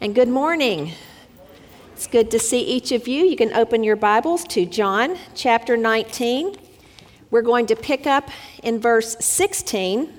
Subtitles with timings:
[0.00, 0.92] and good morning.
[1.92, 3.24] It's good to see each of you.
[3.24, 6.56] You can open your Bibles to John chapter 19.
[7.32, 8.30] We're going to pick up
[8.62, 10.12] in verse 16.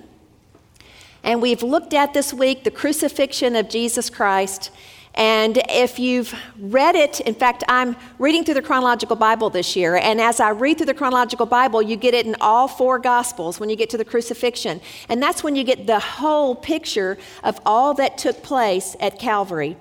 [1.24, 4.70] And we've looked at this week the crucifixion of Jesus Christ.
[5.20, 9.98] And if you've read it, in fact, I'm reading through the chronological Bible this year.
[9.98, 13.60] And as I read through the chronological Bible, you get it in all four Gospels
[13.60, 14.80] when you get to the crucifixion.
[15.10, 19.76] And that's when you get the whole picture of all that took place at Calvary.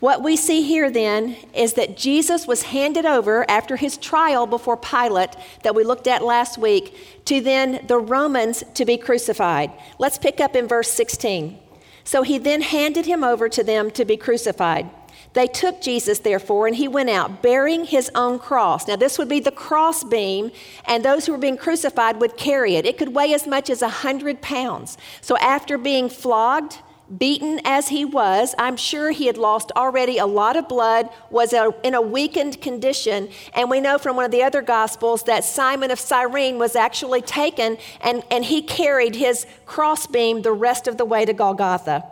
[0.00, 4.76] What we see here then is that Jesus was handed over after his trial before
[4.76, 5.30] Pilate,
[5.62, 9.72] that we looked at last week, to then the Romans to be crucified.
[9.98, 11.58] Let's pick up in verse 16.
[12.04, 14.90] So he then handed him over to them to be crucified.
[15.34, 18.86] They took Jesus, therefore, and he went out bearing his own cross.
[18.86, 20.50] Now, this would be the cross beam,
[20.84, 22.84] and those who were being crucified would carry it.
[22.84, 24.98] It could weigh as much as a 100 pounds.
[25.22, 26.78] So, after being flogged,
[27.18, 31.52] beaten as he was, I'm sure he had lost already a lot of blood, was
[31.52, 33.28] in a weakened condition.
[33.54, 37.22] And we know from one of the other gospels that Simon of Cyrene was actually
[37.22, 42.04] taken and, and he carried his crossbeam the rest of the way to Golgotha.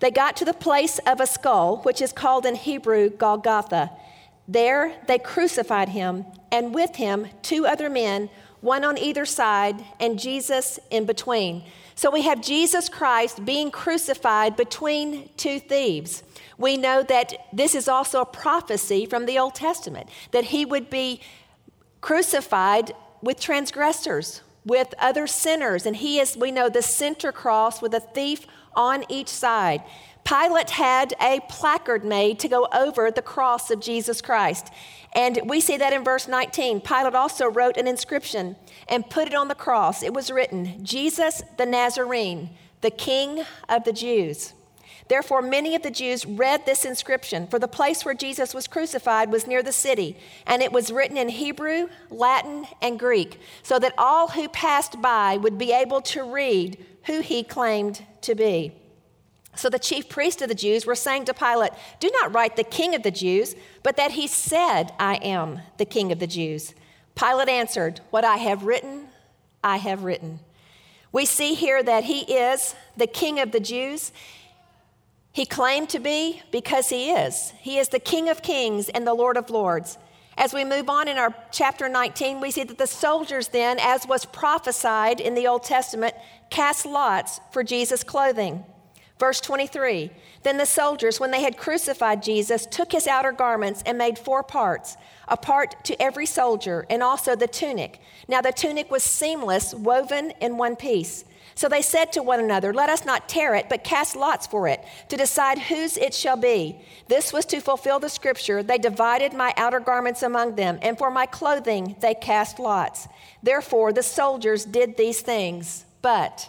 [0.00, 3.90] They got to the place of a skull, which is called in Hebrew Golgotha.
[4.48, 8.28] There they crucified him, and with him two other men,
[8.60, 11.62] one on either side, and Jesus in between.
[11.94, 16.22] So we have Jesus Christ being crucified between two thieves.
[16.58, 20.90] We know that this is also a prophecy from the Old Testament, that he would
[20.90, 21.20] be
[22.00, 25.86] crucified with transgressors, with other sinners.
[25.86, 29.82] And he is, we know, the center cross with a thief on each side.
[30.24, 34.68] Pilate had a placard made to go over the cross of Jesus Christ.
[35.14, 36.80] And we see that in verse 19.
[36.80, 38.56] Pilate also wrote an inscription
[38.88, 40.02] and put it on the cross.
[40.02, 44.54] It was written, Jesus the Nazarene, the King of the Jews.
[45.08, 49.30] Therefore, many of the Jews read this inscription, for the place where Jesus was crucified
[49.30, 53.94] was near the city, and it was written in Hebrew, Latin, and Greek, so that
[53.98, 58.72] all who passed by would be able to read who he claimed to be.
[59.54, 62.64] So the chief priests of the Jews were saying to Pilate, Do not write the
[62.64, 66.74] king of the Jews, but that he said, I am the king of the Jews.
[67.14, 69.08] Pilate answered, What I have written,
[69.62, 70.40] I have written.
[71.12, 74.12] We see here that he is the king of the Jews.
[75.32, 77.52] He claimed to be because he is.
[77.60, 79.98] He is the king of kings and the lord of lords.
[80.36, 84.06] As we move on in our chapter 19, we see that the soldiers then, as
[84.06, 86.14] was prophesied in the Old Testament,
[86.48, 88.64] cast lots for Jesus' clothing.
[89.22, 90.10] Verse 23
[90.42, 94.42] Then the soldiers, when they had crucified Jesus, took his outer garments and made four
[94.42, 94.96] parts,
[95.28, 98.00] a part to every soldier, and also the tunic.
[98.26, 101.24] Now the tunic was seamless, woven in one piece.
[101.54, 104.66] So they said to one another, Let us not tear it, but cast lots for
[104.66, 106.80] it, to decide whose it shall be.
[107.06, 108.60] This was to fulfill the scripture.
[108.64, 113.06] They divided my outer garments among them, and for my clothing they cast lots.
[113.40, 115.84] Therefore the soldiers did these things.
[116.02, 116.48] But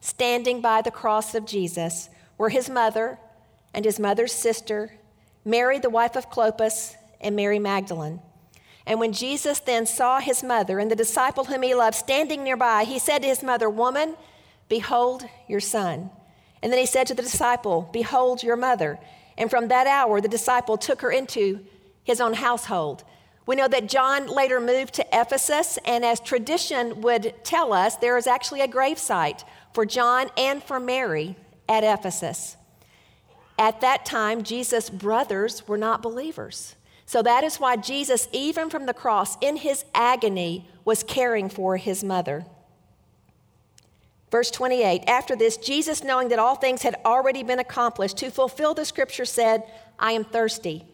[0.00, 3.18] Standing by the cross of Jesus were his mother
[3.74, 4.94] and his mother's sister,
[5.44, 8.20] Mary, the wife of Clopas, and Mary Magdalene.
[8.86, 12.84] And when Jesus then saw his mother and the disciple whom he loved standing nearby,
[12.84, 14.16] he said to his mother, Woman,
[14.68, 16.10] behold your son.
[16.62, 18.98] And then he said to the disciple, Behold your mother.
[19.36, 21.60] And from that hour, the disciple took her into
[22.02, 23.04] his own household.
[23.46, 28.16] We know that John later moved to Ephesus, and as tradition would tell us, there
[28.16, 31.36] is actually a gravesite for John and for Mary
[31.68, 32.56] at Ephesus.
[33.58, 36.76] At that time, Jesus' brothers were not believers.
[37.04, 41.76] So that is why Jesus, even from the cross, in his agony, was caring for
[41.76, 42.46] his mother.
[44.30, 48.74] Verse 28 After this, Jesus, knowing that all things had already been accomplished, to fulfill
[48.74, 49.64] the scripture, said,
[49.98, 50.84] I am thirsty.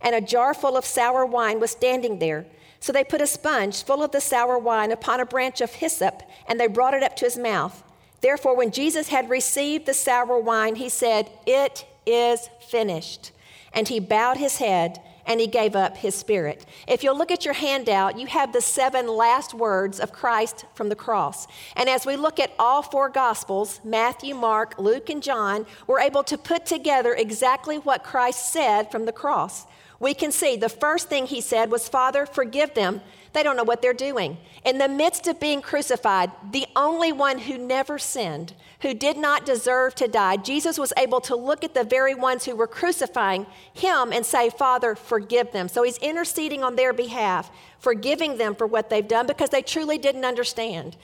[0.00, 2.46] And a jar full of sour wine was standing there.
[2.80, 6.22] So they put a sponge full of the sour wine upon a branch of hyssop,
[6.46, 7.82] and they brought it up to his mouth.
[8.24, 13.32] Therefore, when Jesus had received the sour wine, he said, It is finished.
[13.74, 16.64] And he bowed his head and he gave up his spirit.
[16.88, 20.88] If you'll look at your handout, you have the seven last words of Christ from
[20.88, 21.46] the cross.
[21.76, 26.24] And as we look at all four Gospels Matthew, Mark, Luke, and John we're able
[26.24, 29.66] to put together exactly what Christ said from the cross.
[30.00, 33.02] We can see the first thing he said was, Father, forgive them
[33.34, 34.38] they don't know what they're doing.
[34.64, 39.44] In the midst of being crucified, the only one who never sinned, who did not
[39.44, 43.44] deserve to die, Jesus was able to look at the very ones who were crucifying
[43.72, 45.68] him and say, Father, forgive them.
[45.68, 47.50] So he's interceding on their behalf,
[47.80, 50.96] forgiving them for what they've done because they truly didn't understand.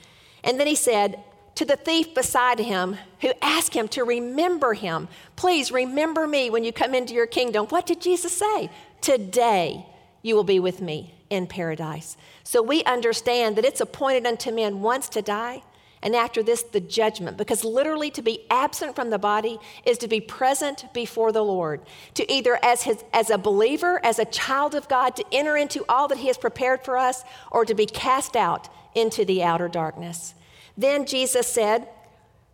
[0.44, 1.22] And then he said,
[1.56, 5.08] to the thief beside him who asked him to remember him.
[5.34, 7.66] Please remember me when you come into your kingdom.
[7.66, 8.70] What did Jesus say?
[9.00, 9.84] Today
[10.22, 12.16] you will be with me in paradise.
[12.44, 15.62] So we understand that it's appointed unto men once to die,
[16.02, 17.36] and after this, the judgment.
[17.36, 21.82] Because literally, to be absent from the body is to be present before the Lord.
[22.14, 25.84] To either, as, his, as a believer, as a child of God, to enter into
[25.88, 29.68] all that He has prepared for us, or to be cast out into the outer
[29.68, 30.34] darkness.
[30.76, 31.88] Then Jesus said,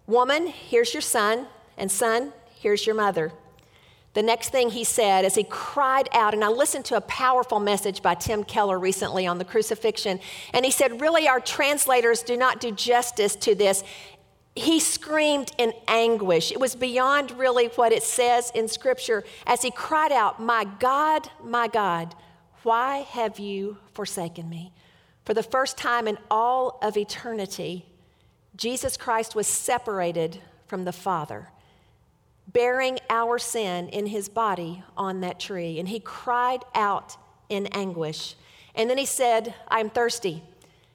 [0.06, 1.46] Woman, here's your son,
[1.76, 3.32] and son, here's your mother.
[4.16, 7.60] The next thing he said as he cried out, and I listened to a powerful
[7.60, 10.20] message by Tim Keller recently on the crucifixion,
[10.54, 13.84] and he said, Really, our translators do not do justice to this.
[14.54, 16.50] He screamed in anguish.
[16.50, 21.28] It was beyond really what it says in Scripture as he cried out, My God,
[21.44, 22.14] my God,
[22.62, 24.72] why have you forsaken me?
[25.26, 27.84] For the first time in all of eternity,
[28.56, 31.50] Jesus Christ was separated from the Father,
[32.48, 35.78] bearing our sin in his body on that tree.
[35.78, 37.16] And he cried out
[37.48, 38.34] in anguish.
[38.74, 40.42] And then he said, I'm thirsty.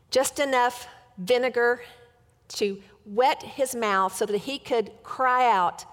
[0.09, 0.87] Just enough
[1.17, 1.81] vinegar
[2.49, 5.85] to wet his mouth so that he could cry out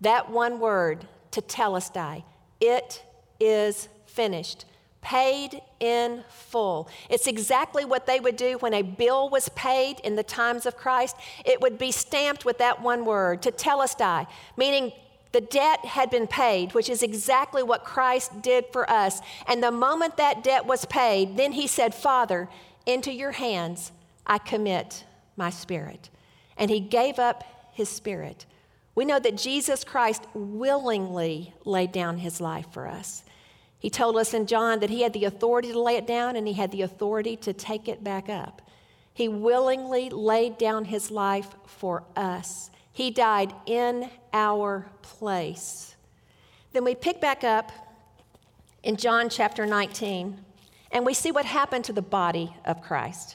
[0.00, 2.24] that one word tetelestai.
[2.60, 3.02] It
[3.40, 4.66] is finished
[5.02, 6.88] paid in full.
[7.10, 10.76] It's exactly what they would do when a bill was paid in the times of
[10.76, 11.16] Christ.
[11.44, 14.26] It would be stamped with that one word, tetelestai,
[14.56, 14.92] meaning
[15.32, 19.20] the debt had been paid, which is exactly what Christ did for us.
[19.48, 22.48] And the moment that debt was paid, then he said, Father,
[22.86, 23.92] into your hands
[24.26, 25.04] I commit
[25.36, 26.10] my spirit.
[26.56, 28.46] And he gave up his spirit.
[28.94, 33.24] We know that Jesus Christ willingly laid down his life for us.
[33.82, 36.46] He told us in John that he had the authority to lay it down and
[36.46, 38.62] he had the authority to take it back up.
[39.12, 42.70] He willingly laid down his life for us.
[42.92, 45.96] He died in our place.
[46.72, 47.72] Then we pick back up
[48.84, 50.38] in John chapter 19
[50.92, 53.34] and we see what happened to the body of Christ.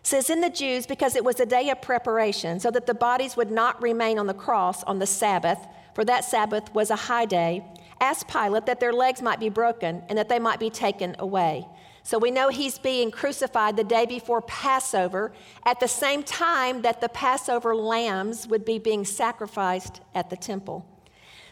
[0.00, 2.94] It says in the Jews because it was a day of preparation so that the
[2.94, 5.58] bodies would not remain on the cross on the Sabbath
[5.94, 7.62] for that Sabbath was a high day
[8.02, 11.66] asked Pilate that their legs might be broken and that they might be taken away.
[12.02, 15.32] So we know he's being crucified the day before Passover,
[15.64, 20.84] at the same time that the Passover lambs would be being sacrificed at the temple.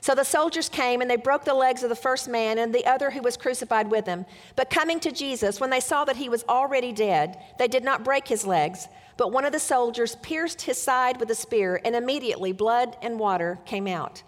[0.00, 2.86] So the soldiers came and they broke the legs of the first man and the
[2.86, 4.26] other who was crucified with him.
[4.56, 8.02] But coming to Jesus, when they saw that he was already dead, they did not
[8.02, 8.88] break his legs.
[9.16, 13.20] But one of the soldiers pierced his side with a spear, and immediately blood and
[13.20, 14.22] water came out.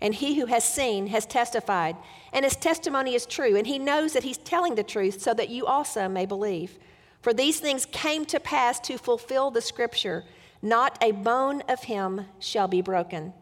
[0.00, 1.96] And he who has seen has testified,
[2.32, 5.50] and his testimony is true, and he knows that he's telling the truth so that
[5.50, 6.78] you also may believe.
[7.20, 10.24] For these things came to pass to fulfill the scripture
[10.62, 13.32] not a bone of him shall be broken.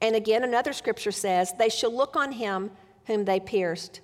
[0.00, 2.70] And again, another scripture says, They shall look on him
[3.06, 4.00] whom they pierced.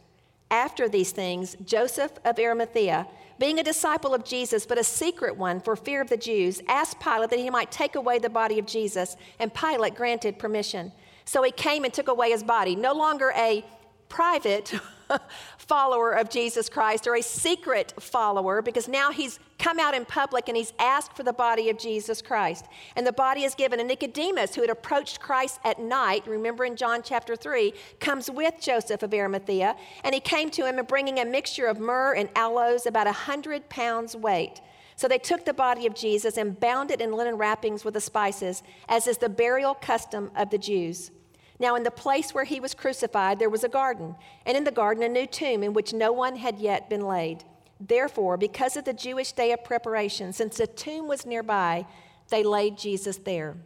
[0.50, 3.06] After these things, Joseph of Arimathea,
[3.38, 7.00] being a disciple of Jesus, but a secret one for fear of the Jews, asked
[7.00, 10.92] Pilate that he might take away the body of Jesus, and Pilate granted permission.
[11.30, 12.74] So he came and took away his body.
[12.74, 13.64] No longer a
[14.08, 14.74] private
[15.58, 20.48] follower of Jesus Christ or a secret follower because now he's come out in public
[20.48, 22.64] and he's asked for the body of Jesus Christ.
[22.96, 23.78] And the body is given.
[23.78, 28.54] And Nicodemus, who had approached Christ at night, remember in John chapter 3, comes with
[28.60, 29.76] Joseph of Arimathea.
[30.02, 33.12] And he came to him and bringing a mixture of myrrh and aloes, about a
[33.12, 34.60] hundred pounds weight.
[34.96, 38.00] So they took the body of Jesus and bound it in linen wrappings with the
[38.00, 41.12] spices, as is the burial custom of the Jews.
[41.60, 44.70] Now, in the place where he was crucified, there was a garden, and in the
[44.70, 47.44] garden, a new tomb in which no one had yet been laid.
[47.78, 51.86] Therefore, because of the Jewish day of preparation, since the tomb was nearby,
[52.30, 53.56] they laid Jesus there.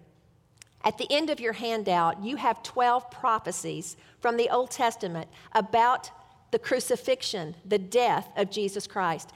[0.83, 6.11] At the end of your handout, you have 12 prophecies from the Old Testament about
[6.51, 9.33] the crucifixion, the death of Jesus Christ.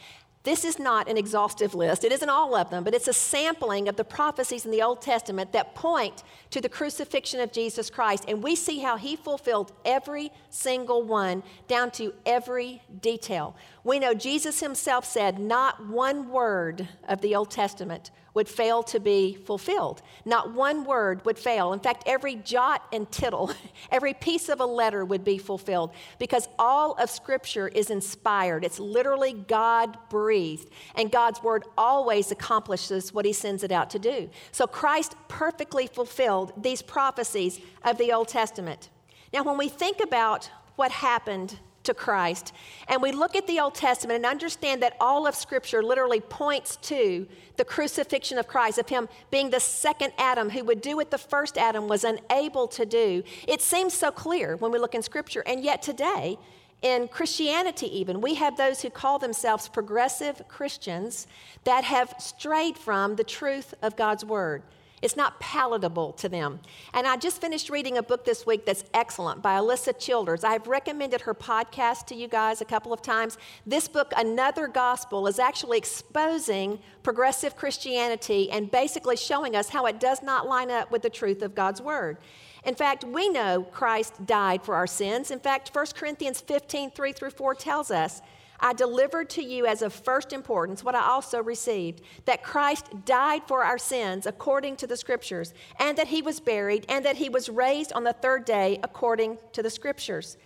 [0.49, 2.05] This is not an exhaustive list.
[2.05, 5.03] It isn't all of them, but it's a sampling of the prophecies in the Old
[5.03, 8.25] Testament that point to the crucifixion of Jesus Christ.
[8.27, 13.57] And we see how he fulfilled every single one down to every detail.
[13.89, 19.01] We know Jesus himself said, Not one word of the Old Testament would fail to
[19.01, 20.03] be fulfilled.
[20.27, 21.73] Not one word would fail.
[21.73, 23.51] In fact, every jot and tittle,
[23.91, 28.63] every piece of a letter would be fulfilled because all of Scripture is inspired.
[28.63, 33.99] It's literally God breathed, and God's word always accomplishes what He sends it out to
[33.99, 34.29] do.
[34.53, 38.91] So Christ perfectly fulfilled these prophecies of the Old Testament.
[39.33, 42.53] Now, when we think about what happened to Christ,
[42.87, 46.77] and we look at the Old Testament and understand that all of Scripture literally points
[46.83, 47.27] to
[47.57, 51.19] the crucifixion of Christ, of Him being the second Adam who would do what the
[51.19, 55.43] first Adam was unable to do, it seems so clear when we look in Scripture.
[55.47, 56.39] And yet today,
[56.83, 61.27] in Christianity, even, we have those who call themselves progressive Christians
[61.65, 64.63] that have strayed from the truth of God's Word.
[65.03, 66.61] It's not palatable to them.
[66.93, 70.45] And I just finished reading a book this week that's excellent by Alisa Childers.
[70.45, 73.39] I've recommended her podcast to you guys a couple of times.
[73.67, 80.01] This book, Another Gospel, is actually exposing progressive Christianity and basically showing us how it
[80.01, 82.19] does not line up with the truth of God's Word.
[82.65, 85.31] In fact, we know Christ died for our sins.
[85.31, 88.21] In fact, 1 Corinthians 15, 3 through 4 tells us
[88.61, 93.43] I delivered to you as of first importance what I also received that Christ died
[93.47, 97.29] for our sins according to the Scriptures, and that he was buried, and that he
[97.29, 100.37] was raised on the third day according to the Scriptures.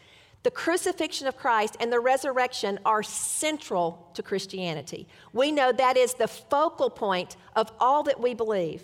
[0.42, 5.06] The crucifixion of Christ and the resurrection are central to Christianity.
[5.32, 8.82] We know that is the focal point of all that we believe.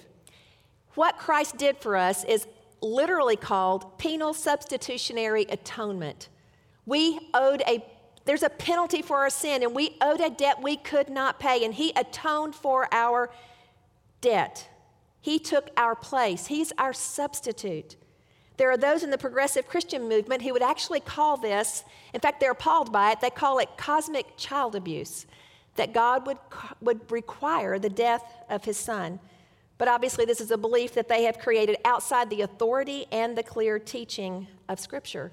[0.95, 2.47] What Christ did for us is
[2.81, 6.29] literally called penal substitutionary atonement.
[6.87, 7.85] We owed a
[8.29, 11.65] there's a penalty for our sin, and we owed a debt we could not pay,
[11.65, 13.31] and He atoned for our
[14.21, 14.69] debt.
[15.23, 17.97] He took our place, He's our substitute.
[18.59, 22.39] There are those in the progressive Christian movement who would actually call this, in fact,
[22.39, 25.25] they're appalled by it, they call it cosmic child abuse,
[25.77, 26.37] that God would,
[26.83, 29.21] would require the death of His Son.
[29.79, 33.43] But obviously, this is a belief that they have created outside the authority and the
[33.43, 35.33] clear teaching of Scripture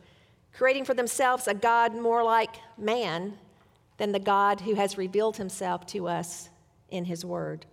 [0.56, 3.38] creating for themselves a God more like man
[3.98, 6.50] than the God who has revealed himself to us
[6.90, 7.66] in his word.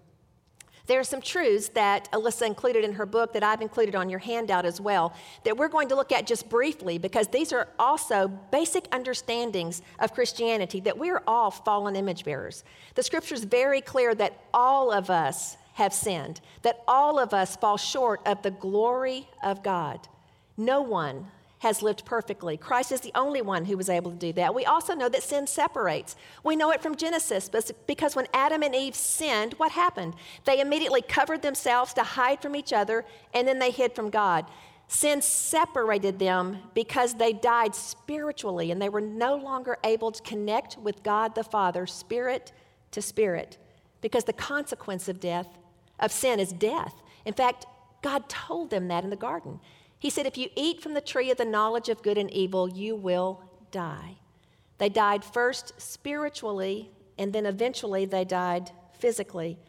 [0.89, 4.19] There are some truths that Alisa included in her book that I've included on your
[4.19, 8.27] handout as well that we're going to look at just briefly because these are also
[8.51, 12.65] basic understandings of Christianity that we are all fallen image bearers.
[12.97, 17.55] The scripture is very clear that all of us have sinned, that all of us
[17.55, 20.09] fall short of the glory of God.
[20.57, 21.29] No one
[21.63, 22.57] has lived perfectly.
[22.57, 24.53] Christ is the only one who was able to do that.
[24.53, 26.17] We also know that sin separates.
[26.43, 27.49] We know it from Genesis
[27.87, 30.15] because when Adam and Eve sinned, what happened?
[30.45, 34.47] They immediately covered themselves to hide from each other, and then they hid from God.
[34.89, 40.77] Sin separated them because they died spiritually and they were no longer able to connect
[40.79, 42.51] with God the Father, spirit
[42.91, 43.57] to spirit,
[44.01, 45.47] because the consequence of death,
[46.01, 46.95] of sin, is death.
[47.25, 47.67] In fact,
[48.03, 49.61] God told them that in the garden.
[50.03, 52.69] He said, If you eat from the tree of the knowledge of good and evil,
[52.69, 53.41] you will
[53.71, 54.17] die.
[54.79, 59.61] They died first spiritually, and then eventually they died physically.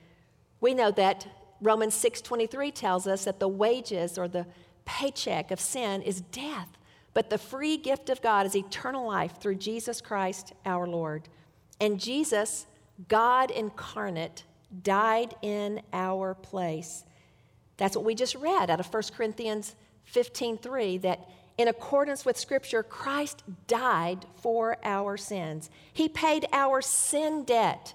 [0.60, 1.28] We know that
[1.62, 4.48] Romans 6:23 tells us that the wages or the
[4.86, 6.80] paycheck of sin is death,
[7.14, 11.30] but the free gift of God is eternal life through Jesus Christ our Lord.
[11.80, 12.66] And Jesus,
[13.08, 14.46] God incarnate,
[14.82, 17.06] died in our place.
[17.78, 19.76] That's what we just read out of 1 Corinthians
[20.06, 25.70] 15:3 that in accordance with scripture Christ died for our sins.
[25.92, 27.94] He paid our sin debt.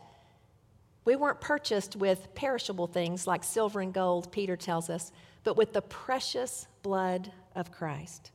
[1.05, 5.11] We weren't purchased with perishable things like silver and gold, Peter tells us,
[5.43, 8.31] but with the precious blood of Christ.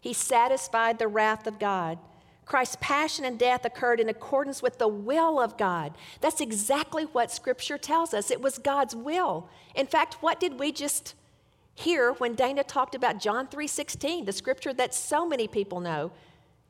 [0.00, 1.98] He satisfied the wrath of God.
[2.44, 5.94] Christ's passion and death occurred in accordance with the will of God.
[6.20, 8.30] That's exactly what Scripture tells us.
[8.30, 9.48] It was God's will.
[9.74, 11.14] In fact, what did we just
[11.78, 16.10] here when Dana talked about John 3:16, the scripture that so many people know,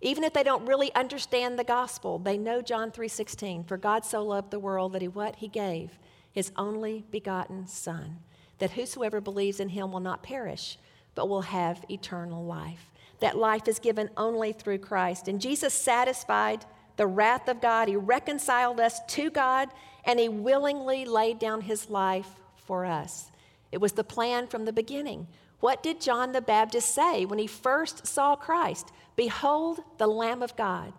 [0.00, 4.22] even if they don't really understand the gospel, they know John 3:16, for God so
[4.22, 5.36] loved the world that he what?
[5.36, 5.98] He gave
[6.30, 8.22] his only begotten son,
[8.58, 10.78] that whosoever believes in him will not perish,
[11.14, 12.92] but will have eternal life.
[13.20, 15.26] That life is given only through Christ.
[15.26, 16.64] And Jesus satisfied
[16.96, 17.88] the wrath of God.
[17.88, 19.70] He reconciled us to God,
[20.04, 23.30] and he willingly laid down his life for us.
[23.72, 25.26] It was the plan from the beginning.
[25.60, 28.92] What did John the Baptist say when he first saw Christ?
[29.16, 30.92] Behold, the Lamb of God,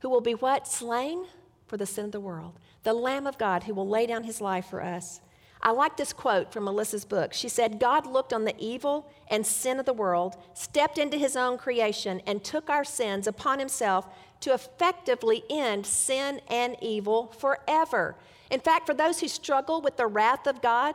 [0.00, 0.66] who will be what?
[0.66, 1.26] Slain
[1.66, 2.58] for the sin of the world.
[2.82, 5.20] The Lamb of God who will lay down his life for us.
[5.62, 7.34] I like this quote from Alisa's book.
[7.34, 11.36] She said, God looked on the evil and sin of the world, stepped into his
[11.36, 14.08] own creation, and took our sins upon himself
[14.40, 18.16] to effectively end sin and evil forever.
[18.50, 20.94] In fact, for those who struggle with the wrath of God,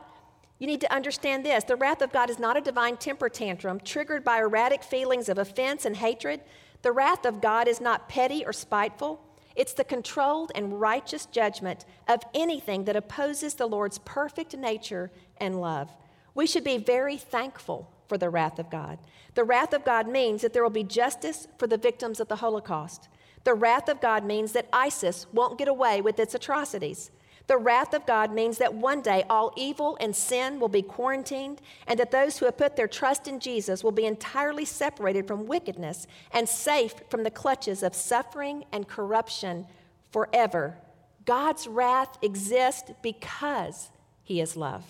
[0.58, 3.80] you need to understand this the wrath of God is not a divine temper tantrum
[3.80, 6.42] triggered by erratic feelings of offense and hatred.
[6.82, 9.22] The wrath of God is not petty or spiteful.
[9.56, 15.62] It's the controlled and righteous judgment of anything that opposes the Lord's perfect nature and
[15.62, 15.90] love.
[16.34, 19.00] We should be very thankful for the wrath of God.
[19.34, 22.38] The wrath of God means that there will be justice for the victims of the
[22.38, 23.08] Holocaust.
[23.46, 27.12] The wrath of God means that ISIS won't get away with its atrocities.
[27.48, 31.62] The wrath of God means that one day all evil and sin will be quarantined,
[31.86, 35.46] and that those who have put their trust in Jesus will be entirely separated from
[35.46, 39.68] wickedness and safe from the clutches of suffering and corruption
[40.12, 40.78] forever.
[41.26, 43.90] God's wrath exists because
[44.24, 44.84] He is love.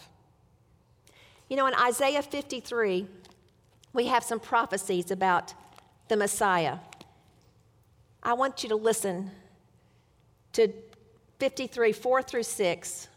[1.50, 3.06] You know, in Isaiah 53,
[3.94, 5.54] we have some prophecies about
[6.08, 6.78] the Messiah.
[8.24, 9.32] I want you to listen
[10.54, 10.74] to
[11.40, 13.08] 53, 4 through 6.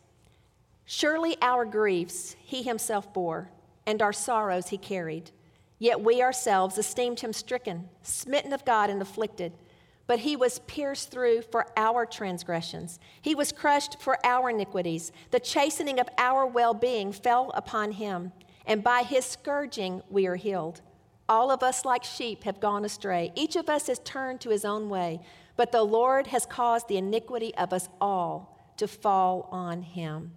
[0.85, 3.51] Surely our griefs he himself bore,
[3.87, 5.31] and our sorrows he carried.
[5.79, 9.53] Yet we ourselves esteemed him stricken, smitten of God, and afflicted.
[10.07, 15.13] But he was pierced through for our transgressions, he was crushed for our iniquities.
[15.31, 18.33] The chastening of our well being fell upon him,
[18.67, 20.81] and by his scourging we are healed.
[21.29, 23.33] All of us, like sheep, have gone astray.
[23.35, 25.21] Each of us has turned to his own way,
[25.59, 30.31] but the Lord has caused the iniquity of us all to fall on him.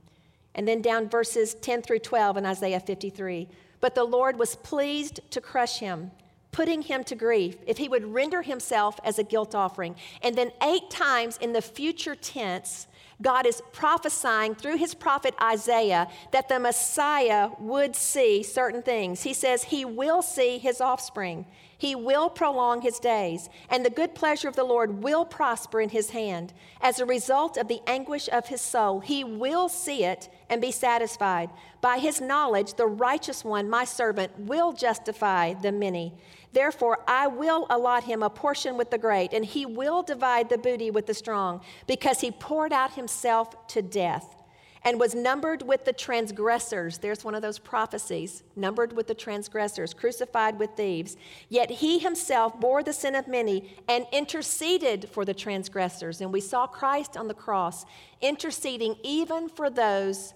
[0.55, 3.47] And then down verses 10 through 12 in Isaiah 53.
[3.79, 6.09] But the Lord was pleased to crush him,
[6.51, 9.95] putting him to grief, if he would render himself as a guilt offering.
[10.23, 12.87] And then eight times in the future tense,
[13.21, 19.23] God is prophesying through his prophet Isaiah that the Messiah would see certain things.
[19.23, 21.45] He says he will see his offspring,
[21.77, 25.89] he will prolong his days, and the good pleasure of the Lord will prosper in
[25.89, 26.53] his hand.
[26.79, 30.71] As a result of the anguish of his soul, he will see it and be
[30.71, 31.49] satisfied.
[31.81, 36.13] By his knowledge, the righteous one, my servant, will justify the many.
[36.53, 40.57] Therefore, I will allot him a portion with the great, and he will divide the
[40.57, 44.35] booty with the strong, because he poured out himself to death
[44.83, 46.97] and was numbered with the transgressors.
[46.97, 51.17] There's one of those prophecies numbered with the transgressors, crucified with thieves.
[51.49, 56.19] Yet he himself bore the sin of many and interceded for the transgressors.
[56.19, 57.85] And we saw Christ on the cross
[58.21, 60.33] interceding even for those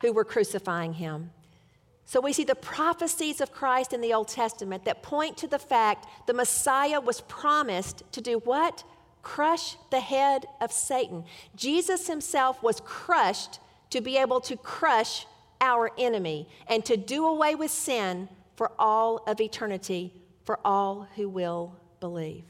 [0.00, 1.30] who were crucifying him.
[2.04, 5.58] So we see the prophecies of Christ in the Old Testament that point to the
[5.58, 8.84] fact the Messiah was promised to do what?
[9.22, 11.24] Crush the head of Satan.
[11.54, 15.26] Jesus himself was crushed to be able to crush
[15.60, 20.12] our enemy and to do away with sin for all of eternity
[20.44, 22.44] for all who will believe.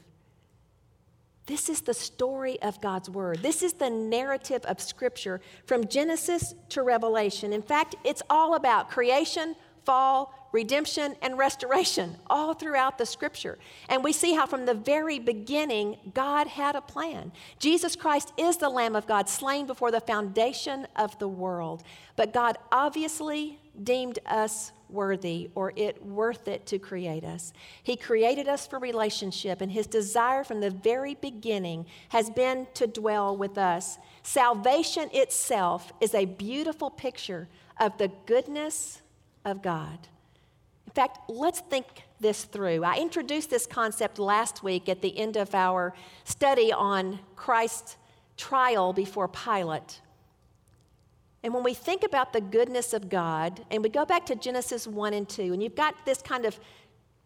[1.45, 3.39] This is the story of God's Word.
[3.41, 7.51] This is the narrative of Scripture from Genesis to Revelation.
[7.51, 13.57] In fact, it's all about creation, fall, redemption, and restoration all throughout the scripture.
[13.89, 17.33] And we see how from the very beginning, God had a plan.
[17.59, 21.83] Jesus Christ is the Lamb of God, slain before the foundation of the world.
[22.15, 27.51] But God obviously deemed us worthy or it worth it to create us.
[27.81, 32.87] He created us for relationship, and His desire from the very beginning has been to
[32.87, 33.97] dwell with us.
[34.21, 39.01] Salvation itself is a beautiful picture of the goodness
[39.43, 39.97] of God.
[40.85, 41.87] In fact, let's think
[42.19, 42.83] this through.
[42.83, 47.97] I introduced this concept last week at the end of our study on Christ's
[48.37, 49.99] trial before Pilate.
[51.43, 54.87] And when we think about the goodness of God, and we go back to Genesis
[54.87, 56.57] 1 and 2, and you've got this kind of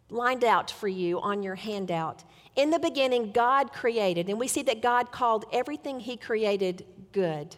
[0.09, 2.23] lined out for you on your handout.
[2.55, 7.55] In the beginning, God created, and we see that God called everything He created good.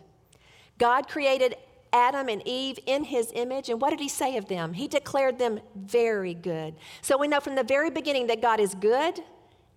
[0.77, 1.55] God created
[1.93, 3.69] Adam and Eve in his image.
[3.69, 4.73] And what did he say of them?
[4.73, 6.75] He declared them very good.
[7.01, 9.21] So we know from the very beginning that God is good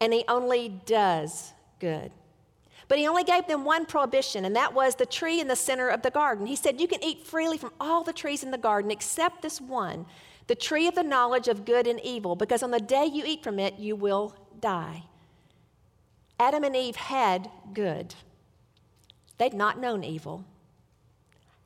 [0.01, 2.13] and he only does good.
[2.93, 5.89] But he only gave them one prohibition, and that was the tree in the center
[5.89, 6.45] of the garden.
[6.45, 9.63] He said, You can eat freely from all the trees in the garden except this
[9.63, 10.05] one,
[10.47, 13.43] the tree of the knowledge of good and evil, because on the day you eat
[13.43, 15.05] from it, you will die.
[16.39, 18.15] Adam and Eve had good,
[19.39, 20.45] they'd not known evil.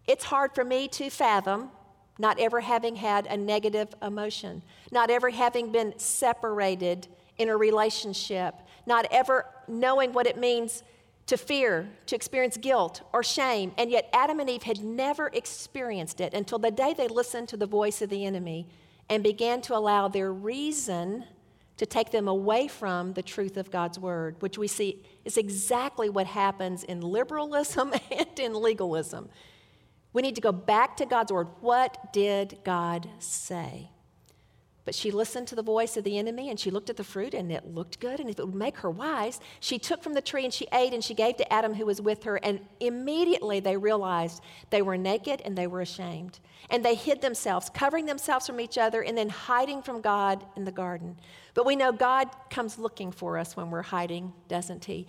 [0.07, 1.73] It's hard for me to fathom
[2.21, 4.63] not ever having had a negative emotion,
[4.93, 8.55] not ever having been separated in a relationship,
[8.87, 10.85] not ever knowing what it means
[11.27, 13.73] to fear, to experience guilt or shame.
[13.77, 17.57] And yet, Adam and Eve had never experienced it until the day they listened to
[17.57, 18.69] the voice of the enemy
[19.09, 21.25] and began to allow their reason
[21.77, 26.09] to take them away from the truth of God's word, which we see is exactly
[26.09, 29.29] what happens in liberalism and in legalism.
[30.13, 31.49] We need to go back to God's word.
[31.61, 33.91] What did God say?
[34.87, 37.35] But she listened to the voice of the enemy and she looked at the fruit
[37.35, 38.21] and it looked good.
[38.21, 40.95] And if it would make her wise, she took from the tree and she ate
[40.95, 42.37] and she gave to Adam who was with her.
[42.37, 46.39] And immediately they realized they were naked and they were ashamed.
[46.71, 50.65] And they hid themselves, covering themselves from each other and then hiding from God in
[50.65, 51.17] the garden.
[51.55, 55.09] But we know God comes looking for us when we're hiding, doesn't He?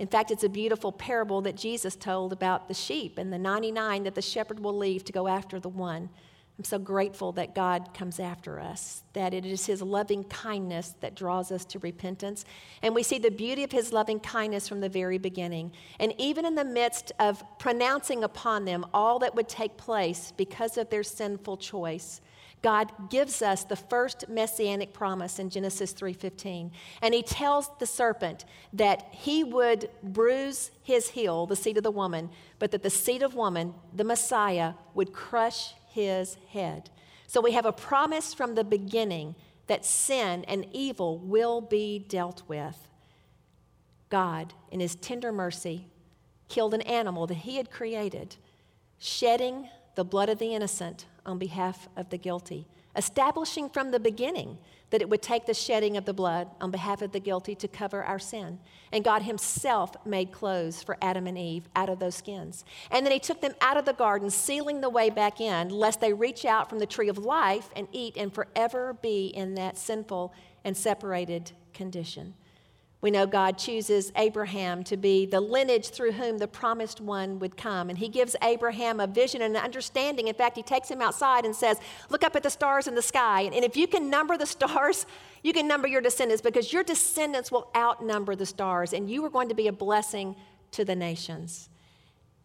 [0.00, 4.02] In fact, it's a beautiful parable that Jesus told about the sheep and the 99
[4.02, 6.08] that the shepherd will leave to go after the one.
[6.56, 11.16] I'm so grateful that God comes after us, that it is His loving kindness that
[11.16, 12.44] draws us to repentance.
[12.80, 15.72] And we see the beauty of His loving kindness from the very beginning.
[15.98, 20.78] And even in the midst of pronouncing upon them all that would take place because
[20.78, 22.20] of their sinful choice,
[22.62, 26.70] God gives us the first messianic promise in Genesis 3:15.
[27.02, 31.90] And he tells the serpent that he would bruise his heel, the seed of the
[31.90, 36.90] woman, but that the seed of woman, the Messiah, would crush his head.
[37.26, 39.36] So we have a promise from the beginning
[39.68, 42.88] that sin and evil will be dealt with.
[44.10, 45.86] God, in his tender mercy,
[46.48, 48.36] killed an animal that he had created,
[48.98, 54.58] shedding the blood of the innocent on behalf of the guilty establishing from the beginning
[54.90, 57.66] that it would take the shedding of the blood on behalf of the guilty to
[57.66, 58.60] cover our sin.
[58.92, 62.64] And God Himself made clothes for Adam and Eve out of those skins.
[62.90, 66.00] And then He took them out of the garden, sealing the way back in, lest
[66.00, 69.78] they reach out from the tree of life and eat and forever be in that
[69.78, 70.32] sinful
[70.64, 72.34] and separated condition.
[73.04, 77.54] We know God chooses Abraham to be the lineage through whom the promised one would
[77.54, 77.90] come.
[77.90, 80.28] And he gives Abraham a vision and an understanding.
[80.28, 81.76] In fact, he takes him outside and says,
[82.08, 83.42] Look up at the stars in the sky.
[83.42, 85.04] And if you can number the stars,
[85.42, 88.94] you can number your descendants because your descendants will outnumber the stars.
[88.94, 90.34] And you are going to be a blessing
[90.70, 91.68] to the nations.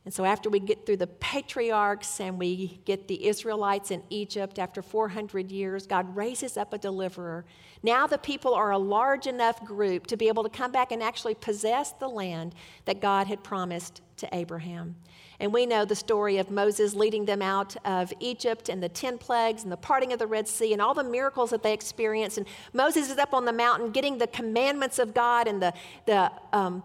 [0.05, 4.57] And so, after we get through the patriarchs and we get the Israelites in Egypt
[4.57, 7.45] after 400 years, God raises up a deliverer.
[7.83, 11.03] Now, the people are a large enough group to be able to come back and
[11.03, 14.95] actually possess the land that God had promised to Abraham.
[15.41, 19.17] And we know the story of Moses leading them out of Egypt and the 10
[19.17, 22.37] plagues and the parting of the Red Sea and all the miracles that they experienced.
[22.37, 25.73] And Moses is up on the mountain getting the commandments of God and the,
[26.05, 26.83] the um,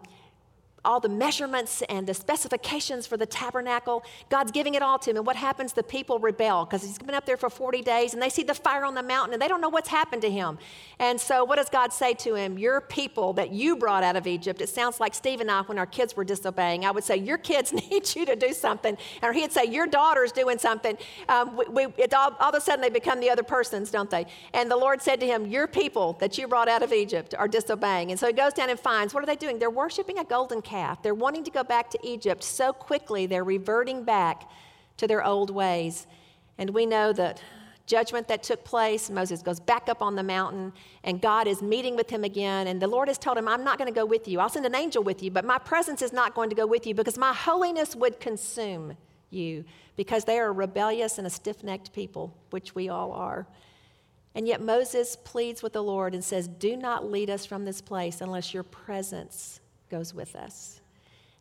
[0.84, 4.04] all the measurements and the specifications for the tabernacle.
[4.28, 5.16] God's giving it all to him.
[5.16, 5.72] And what happens?
[5.72, 8.54] The people rebel because he's been up there for 40 days and they see the
[8.54, 10.58] fire on the mountain and they don't know what's happened to him.
[10.98, 12.58] And so, what does God say to him?
[12.58, 15.78] Your people that you brought out of Egypt, it sounds like Steve and I, when
[15.78, 18.96] our kids were disobeying, I would say, Your kids need you to do something.
[19.22, 20.96] Or he'd say, Your daughter's doing something.
[21.28, 24.26] Um, we, we, all, all of a sudden, they become the other persons, don't they?
[24.52, 27.48] And the Lord said to him, Your people that you brought out of Egypt are
[27.48, 28.10] disobeying.
[28.10, 29.58] And so he goes down and finds, what are they doing?
[29.58, 31.02] They're worshiping a golden calf calf.
[31.02, 34.50] They're wanting to go back to Egypt so quickly, they're reverting back
[34.96, 36.08] to their old ways.
[36.58, 37.40] And we know that
[37.86, 40.72] judgment that took place, Moses goes back up on the mountain,
[41.04, 42.66] and God is meeting with him again.
[42.66, 44.40] And the Lord has told him, I'm not going to go with you.
[44.40, 46.88] I'll send an angel with you, but my presence is not going to go with
[46.88, 48.96] you because my holiness would consume
[49.30, 53.46] you because they are a rebellious and a stiff necked people, which we all are.
[54.34, 57.80] And yet Moses pleads with the Lord and says, Do not lead us from this
[57.80, 59.60] place unless your presence
[59.94, 60.80] goes with us.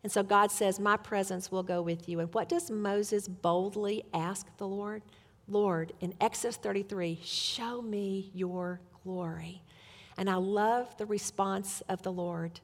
[0.04, 2.20] And so God says, My presence will go with you.
[2.20, 5.02] And what does Moses boldly ask the Lord?
[5.48, 9.60] Lord, in Exodus 33, show me your glory.
[10.16, 12.60] And I love the response of the Lord.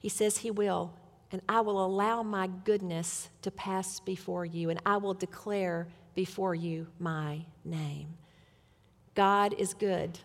[0.00, 0.94] He says he will,
[1.30, 6.54] and I will allow my goodness to pass before you, and I will declare before
[6.54, 8.08] you my name.
[9.14, 10.18] God is good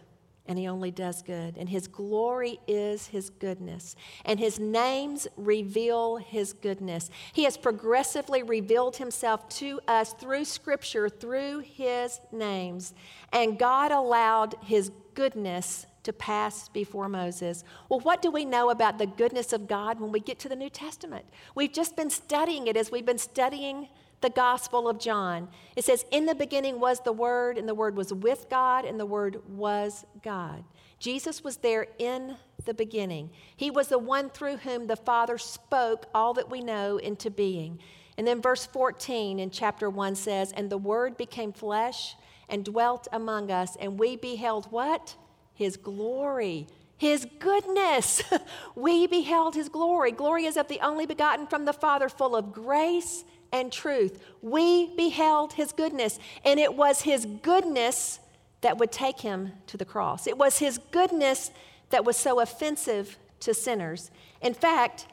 [0.48, 1.58] and he only does good.
[1.58, 3.96] And his glory is his goodness.
[4.26, 7.10] And his names reveal his goodness.
[7.34, 12.94] He has progressively revealed himself to us through scripture, through his names.
[13.34, 17.66] And God allowed his goodness to pass before Moses.
[17.90, 20.56] Well, what do we know about the goodness of God when we get to the
[20.56, 21.26] New Testament?
[21.54, 23.90] We've just been studying it as we've been studying
[24.22, 25.48] the Gospel of John.
[25.76, 29.00] It says, In the beginning was the Word, and the Word was with God, and
[29.00, 30.64] the Word was God.
[31.00, 33.30] Jesus was there in the beginning.
[33.56, 37.80] He was the one through whom the Father spoke all that we know into being.
[38.18, 42.16] And then verse 14 in chapter 1 says, And the Word became flesh
[42.50, 45.16] and dwelt among us, and we beheld what?
[45.54, 46.68] His glory.
[46.98, 48.24] His goodness.
[48.76, 50.12] we beheld his glory.
[50.12, 54.24] Glory is of the only begotten from the Father, full of grace and truth.
[54.42, 58.20] We beheld his goodness, and it was his goodness
[58.62, 60.28] that would take him to the cross.
[60.28, 61.52] It was his goodness
[61.90, 64.12] that was so offensive to sinners.
[64.42, 65.06] In fact,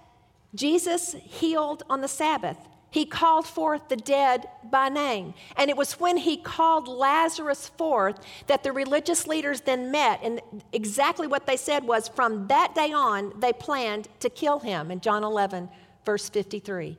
[0.55, 2.57] Jesus healed on the Sabbath.
[2.91, 5.35] He called forth the dead by name.
[5.57, 10.21] And it was when he called Lazarus forth that the religious leaders then met.
[10.23, 10.41] And
[10.73, 15.01] exactly what they said was from that day on, they planned to kill him in
[15.01, 15.69] John 11,
[16.07, 16.97] verse 53.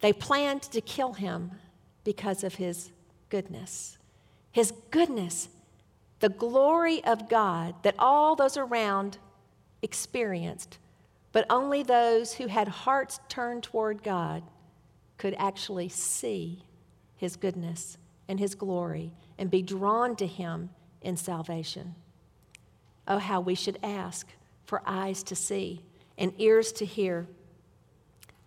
[0.00, 1.52] They planned to kill him
[2.04, 2.90] because of his
[3.28, 3.98] goodness.
[4.52, 5.48] His goodness,
[6.20, 9.18] the glory of God that all those around
[9.82, 10.78] experienced,
[11.32, 14.42] but only those who had hearts turned toward God
[15.18, 16.64] could actually see
[17.16, 20.70] his goodness and his glory and be drawn to him
[21.02, 21.94] in salvation.
[23.06, 24.26] Oh, how we should ask
[24.64, 25.82] for eyes to see
[26.16, 27.26] and ears to hear.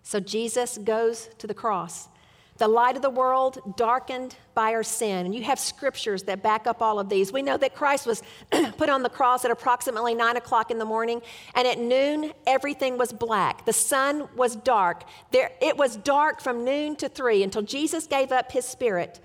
[0.04, 2.10] So Jesus goes to the cross
[2.58, 5.26] the light of the world darkened by our sin.
[5.26, 7.34] And you have scriptures that back up all of these.
[7.34, 8.22] We know that Christ was
[8.78, 11.22] put on the cross at approximately nine o'clock in the morning,
[11.56, 13.66] and at noon, everything was black.
[13.66, 15.04] The sun was dark.
[15.32, 19.20] There, it was dark from noon to three until Jesus gave up his spirit.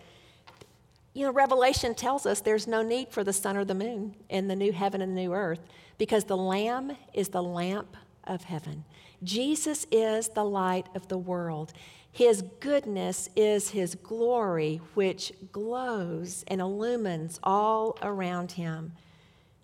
[1.13, 4.49] You know, Revelation tells us there's no need for the sun or the moon in
[4.49, 5.61] the new heaven and the new earth
[5.99, 8.85] because the Lamb is the lamp of heaven.
[9.23, 11.73] Jesus is the light of the world.
[12.11, 18.93] His goodness is His glory, which glows and illumines all around Him.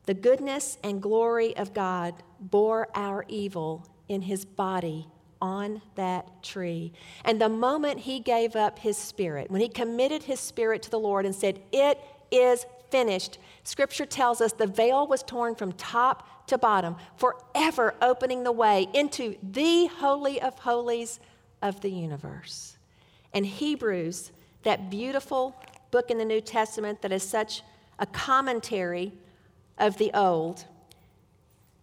[0.06, 5.08] The goodness and glory of God bore our evil in His body
[5.40, 6.92] on that tree.
[7.24, 10.98] And the moment He gave up His spirit, when He committed His spirit to the
[10.98, 12.00] Lord and said, It
[12.36, 18.44] is finished, Scripture tells us the veil was torn from top to bottom, forever opening
[18.44, 21.18] the way into the Holy of Holies
[21.62, 22.76] of the universe.
[23.32, 24.30] And Hebrews,
[24.62, 25.56] that beautiful
[25.90, 27.62] book in the New Testament that is such
[27.98, 29.12] a commentary
[29.78, 30.64] of the Old,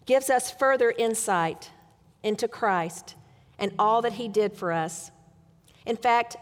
[0.06, 1.72] gives us further insight
[2.24, 3.16] into Christ
[3.58, 5.12] and all that he did for us.
[5.86, 6.38] In fact,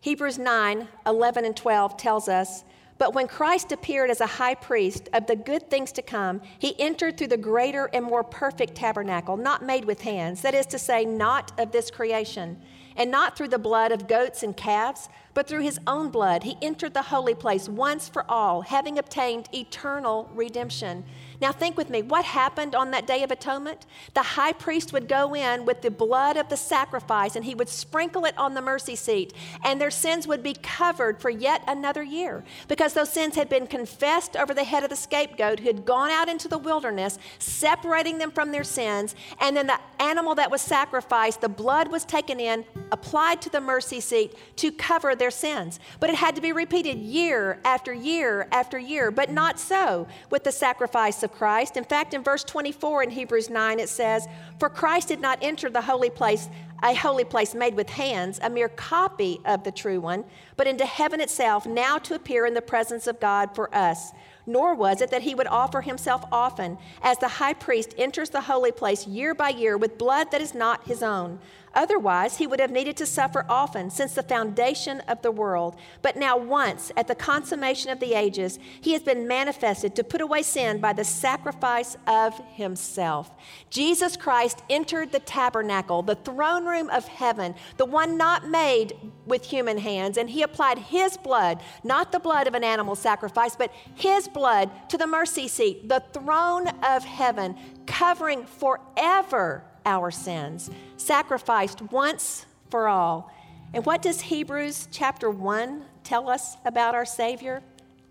[0.00, 2.64] Hebrews 9 11 and 12 tells us
[2.98, 6.78] but when Christ appeared as a high priest of the good things to come, he
[6.80, 10.78] entered through the greater and more perfect tabernacle, not made with hands, that is to
[10.78, 12.60] say, not of this creation,
[12.96, 16.42] and not through the blood of goats and calves, but through his own blood.
[16.42, 21.04] He entered the holy place once for all, having obtained eternal redemption.
[21.40, 23.86] Now, think with me what happened on that day of atonement?
[24.14, 27.68] The high priest would go in with the blood of the sacrifice and he would
[27.68, 29.32] sprinkle it on the mercy seat,
[29.64, 33.66] and their sins would be covered for yet another year because those sins had been
[33.66, 38.18] confessed over the head of the scapegoat who had gone out into the wilderness, separating
[38.18, 39.14] them from their sins.
[39.40, 43.60] And then the animal that was sacrificed, the blood was taken in, applied to the
[43.60, 45.78] mercy seat to cover their sins.
[46.00, 50.44] But it had to be repeated year after year after year, but not so with
[50.44, 51.76] the sacrifice of of Christ.
[51.76, 54.26] In fact, in verse 24 in Hebrews 9, it says,
[54.58, 56.48] For Christ did not enter the holy place,
[56.82, 60.24] a holy place made with hands, a mere copy of the true one,
[60.56, 64.12] but into heaven itself, now to appear in the presence of God for us
[64.48, 68.40] nor was it that he would offer himself often, as the high priest enters the
[68.40, 71.38] holy place year by year with blood that is not his own.
[71.78, 75.76] Otherwise, he would have needed to suffer often since the foundation of the world.
[76.02, 80.20] But now, once at the consummation of the ages, he has been manifested to put
[80.20, 83.30] away sin by the sacrifice of himself.
[83.70, 89.44] Jesus Christ entered the tabernacle, the throne room of heaven, the one not made with
[89.44, 93.72] human hands, and he applied his blood, not the blood of an animal sacrifice, but
[93.94, 101.80] his blood to the mercy seat, the throne of heaven, covering forever our sins, sacrificed
[101.90, 103.32] once for all.
[103.72, 107.62] And what does Hebrews chapter 1 tell us about our Savior?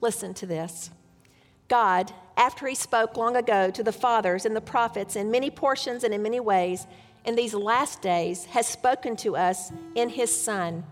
[0.02, 0.90] Listen to this.
[1.68, 6.04] God, after He spoke long ago to the fathers and the prophets in many portions
[6.04, 6.88] and in many ways,
[7.26, 10.84] in these last days has spoken to us in His Son,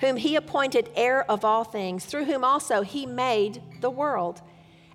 [0.00, 4.40] whom He appointed heir of all things, through whom also He made the world.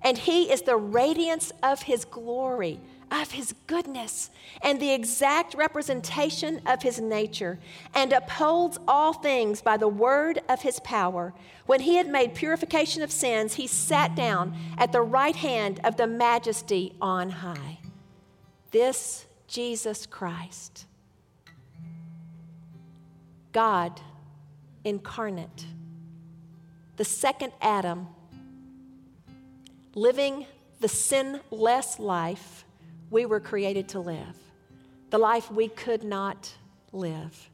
[0.04, 2.82] And he is the radiance of his glory,
[3.14, 4.30] of his goodness,
[4.62, 7.60] and the exact representation of his nature,
[7.94, 11.34] and upholds all things by the word of his power.
[11.66, 15.96] When he had made purification of sins, he sat down at the right hand of
[15.96, 17.80] the majesty on high.
[18.72, 20.86] This Jesus Christ,
[23.52, 24.02] God
[24.84, 25.66] incarnate,
[26.98, 28.08] the second Adam
[29.96, 30.48] living
[30.80, 32.66] the sinless life
[33.14, 34.36] we were created to live,
[35.12, 36.52] the life we could not
[36.92, 37.50] live,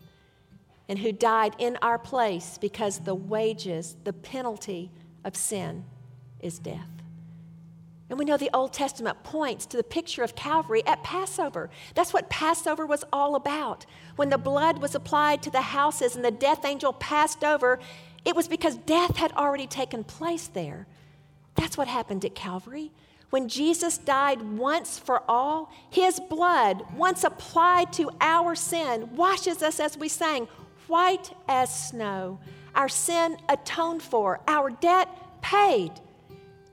[0.88, 4.90] and who died in our place because the wages, the penalty
[5.26, 5.84] of sin
[6.40, 6.90] is death.
[8.10, 11.70] And we know the Old Testament points to the picture of Calvary at Passover.
[11.94, 13.86] That's what Passover was all about.
[14.16, 17.80] When the blood was applied to the houses and the death angel passed over,
[18.24, 20.88] it was because death had already taken place there.
[21.56, 22.92] That's what happened at Calvary.
[23.30, 29.80] When Jesus died once for all, his blood, once applied to our sin, washes us,
[29.80, 30.48] as we sang,
[30.88, 32.40] white as snow.
[32.74, 35.08] Our sin atoned for, our debt
[35.42, 35.92] paid.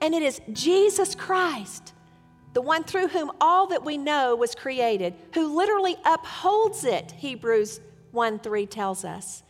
[0.01, 1.93] And it is Jesus Christ,
[2.53, 7.81] the one through whom all that we know was created, who literally upholds it, Hebrews
[8.11, 9.43] 1 3 tells us.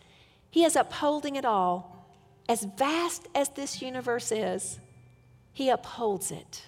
[0.50, 2.06] He is upholding it all.
[2.50, 4.80] As vast as this universe is,
[5.54, 6.68] He upholds it.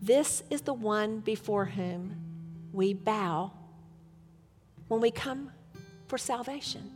[0.00, 2.16] This is the one before whom
[2.72, 3.52] we bow
[4.88, 5.50] when we come
[6.06, 6.90] for salvation.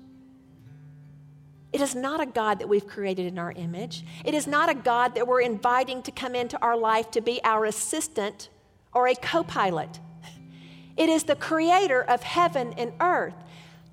[1.73, 4.05] It is not a God that we've created in our image.
[4.25, 7.43] It is not a God that we're inviting to come into our life to be
[7.45, 8.51] our assistant
[8.93, 9.99] or a co pilot.
[10.97, 13.35] It is the creator of heaven and earth.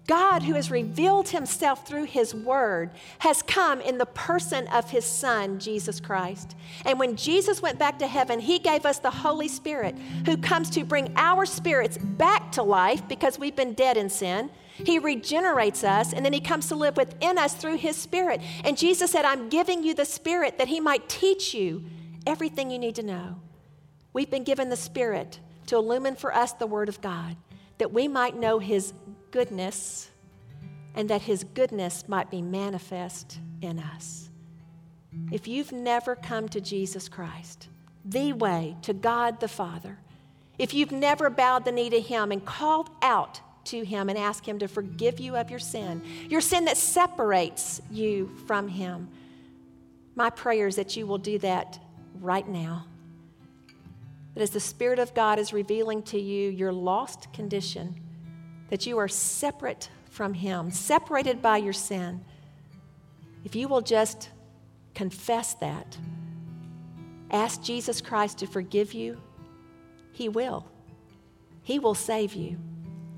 [0.09, 5.05] God, who has revealed himself through his word, has come in the person of his
[5.05, 6.55] son, Jesus Christ.
[6.83, 9.95] And when Jesus went back to heaven, he gave us the Holy Spirit,
[10.25, 14.49] who comes to bring our spirits back to life because we've been dead in sin.
[14.73, 18.41] He regenerates us, and then he comes to live within us through his spirit.
[18.63, 21.85] And Jesus said, I'm giving you the spirit that he might teach you
[22.25, 23.35] everything you need to know.
[24.13, 27.35] We've been given the spirit to illumine for us the word of God,
[27.77, 28.91] that we might know his
[29.31, 30.09] goodness
[30.95, 34.29] and that His goodness might be manifest in us.
[35.31, 37.67] If you've never come to Jesus Christ,
[38.05, 39.97] the way to God the Father,
[40.57, 44.45] if you've never bowed the knee to Him and called out to Him and asked
[44.45, 49.09] Him to forgive you of your sin, your sin that separates you from Him,
[50.15, 51.79] my prayer is that you will do that
[52.19, 52.85] right now.
[54.33, 57.95] That as the Spirit of God is revealing to you your lost condition,
[58.69, 62.23] that you are separate from Him, separated by your sin,
[63.43, 64.29] if you will just
[64.93, 65.97] confess that,
[67.31, 69.19] ask Jesus Christ to forgive you,
[70.11, 70.65] He will.
[71.63, 72.57] He will save you.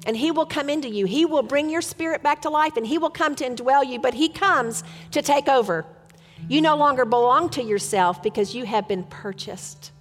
[0.05, 1.05] And He will come into you.
[1.05, 3.99] He will bring your spirit back to life and He will come to indwell you,
[3.99, 5.85] but He comes to take over.
[6.47, 9.91] You no longer belong to yourself because you have been purchased.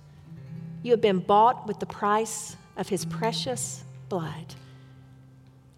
[0.83, 4.55] You have been bought with the price of His precious blood.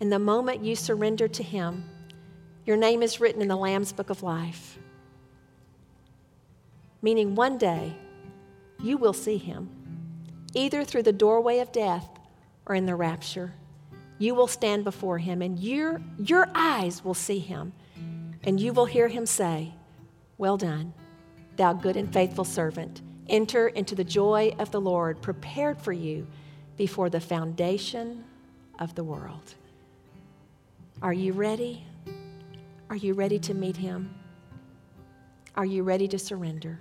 [0.02, 1.84] And the moment you surrender to Him,
[2.66, 4.76] your name is written in the Lamb's Book of Life.
[7.00, 7.94] Meaning one day
[8.82, 9.70] you will see Him,
[10.54, 12.08] either through the doorway of death
[12.66, 13.54] or in the rapture.
[14.18, 17.72] You will stand before Him, and your, your eyes will see Him,
[18.42, 19.72] and you will hear Him say,
[20.36, 20.94] Well done,
[21.54, 23.02] thou good and faithful servant.
[23.28, 26.26] Enter into the joy of the Lord, prepared for you
[26.76, 28.24] before the foundation
[28.80, 29.54] of the world.
[31.02, 31.84] Are you ready?
[32.88, 34.14] Are you ready to meet Him?
[35.56, 36.78] Are you ready to surrender?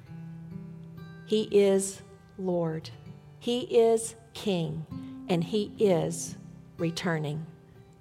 [1.25, 2.03] He is
[2.37, 2.91] Lord,
[3.39, 4.85] He is King,
[5.27, 6.35] and He is
[6.77, 7.43] returning.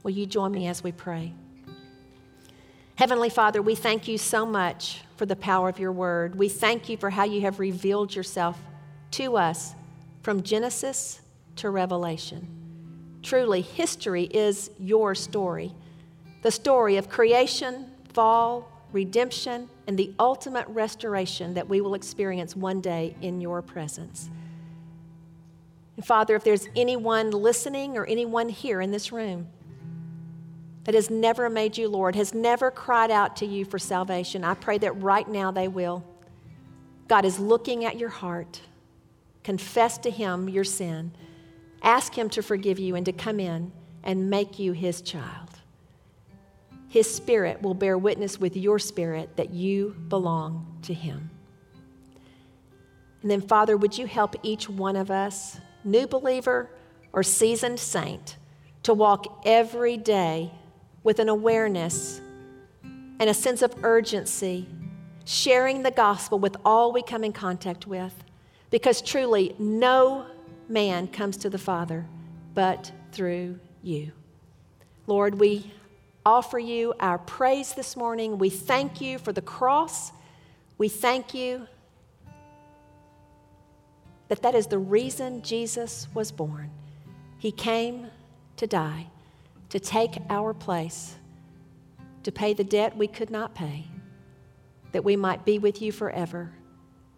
[0.03, 1.33] Will you join me as we pray?
[2.97, 6.35] Heavenly Father, we thank you so much for the power of your word.
[6.35, 8.59] We thank you for how you have revealed yourself
[9.13, 9.75] to us
[10.23, 11.23] from Genesis
[11.57, 12.47] to Revelation.
[13.23, 15.75] Truly, history is your story
[16.43, 22.81] the story of creation, fall, redemption, and the ultimate restoration that we will experience one
[22.81, 24.31] day in your presence.
[25.97, 29.49] And Father, if there's anyone listening or anyone here in this room
[30.85, 34.55] that has never made you Lord, has never cried out to you for salvation, I
[34.55, 36.05] pray that right now they will.
[37.07, 38.61] God is looking at your heart.
[39.45, 41.13] Confess to Him your sin.
[41.83, 43.73] Ask Him to forgive you and to come in
[44.03, 45.60] and make you His child.
[46.91, 51.31] His Spirit will bear witness with your spirit that you belong to Him.
[53.23, 56.69] And then, Father, would you help each one of us, new believer
[57.13, 58.37] or seasoned saint,
[58.83, 60.51] to walk every day
[61.05, 62.21] with an awareness
[62.83, 64.69] and a sense of urgency,
[65.25, 68.25] sharing the gospel with all we come in contact with?
[68.71, 70.27] Because truly, no
[70.69, 72.05] man comes to the Father
[72.55, 74.11] but through you.
[75.07, 75.73] Lord, we
[76.25, 78.39] offer you our praise this morning.
[78.39, 80.13] We thank you for the cross.
[80.79, 81.67] We thank you
[84.29, 86.71] that that is the reason Jesus was born.
[87.39, 88.09] He came
[88.57, 89.09] to die,
[89.71, 91.17] to take our place,
[92.23, 93.87] to pay the debt we could not pay,
[94.93, 96.53] that we might be with you forever.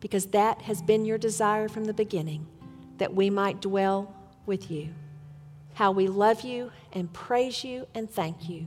[0.03, 2.45] because that has been your desire from the beginning,
[2.99, 4.13] that we might dwell
[4.47, 4.89] with you.
[5.75, 8.67] How we love you and praise you and thank you.